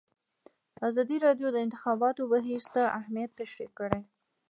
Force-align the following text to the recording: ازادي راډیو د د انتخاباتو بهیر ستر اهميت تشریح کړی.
ازادي 0.87 1.17
راډیو 1.25 1.47
د 1.51 1.53
د 1.55 1.57
انتخاباتو 1.65 2.29
بهیر 2.31 2.59
ستر 2.67 2.85
اهميت 2.99 3.31
تشریح 3.41 3.69
کړی. 3.79 4.01